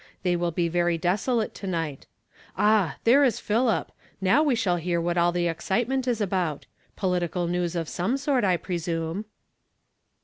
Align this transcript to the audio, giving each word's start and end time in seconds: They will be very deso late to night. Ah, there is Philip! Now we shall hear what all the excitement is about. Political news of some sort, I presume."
They 0.23 0.35
will 0.35 0.49
be 0.49 0.67
very 0.67 0.97
deso 0.97 1.37
late 1.37 1.53
to 1.53 1.67
night. 1.67 2.07
Ah, 2.57 2.95
there 3.03 3.23
is 3.23 3.39
Philip! 3.39 3.91
Now 4.19 4.41
we 4.41 4.55
shall 4.55 4.77
hear 4.77 4.99
what 4.99 5.15
all 5.15 5.31
the 5.31 5.47
excitement 5.47 6.07
is 6.07 6.19
about. 6.19 6.65
Political 6.95 7.45
news 7.49 7.75
of 7.75 7.87
some 7.87 8.17
sort, 8.17 8.43
I 8.43 8.57
presume." 8.57 9.25